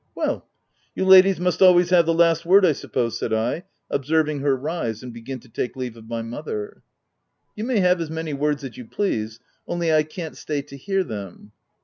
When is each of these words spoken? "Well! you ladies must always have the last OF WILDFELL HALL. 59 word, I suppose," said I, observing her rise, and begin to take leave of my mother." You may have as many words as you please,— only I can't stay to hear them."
"Well! 0.15 0.47
you 0.95 1.05
ladies 1.05 1.39
must 1.39 1.61
always 1.61 1.91
have 1.91 2.07
the 2.07 2.11
last 2.15 2.39
OF 2.39 2.47
WILDFELL 2.47 2.69
HALL. 2.69 2.71
59 2.71 2.71
word, 2.71 2.71
I 2.71 2.81
suppose," 3.11 3.19
said 3.19 3.33
I, 3.33 3.63
observing 3.91 4.39
her 4.39 4.55
rise, 4.55 5.03
and 5.03 5.13
begin 5.13 5.39
to 5.41 5.47
take 5.47 5.75
leave 5.75 5.95
of 5.95 6.09
my 6.09 6.23
mother." 6.23 6.81
You 7.55 7.65
may 7.65 7.81
have 7.81 8.01
as 8.01 8.09
many 8.09 8.33
words 8.33 8.63
as 8.63 8.77
you 8.77 8.85
please,— 8.85 9.39
only 9.67 9.93
I 9.93 10.01
can't 10.01 10.35
stay 10.35 10.63
to 10.63 10.75
hear 10.75 11.03
them." 11.03 11.51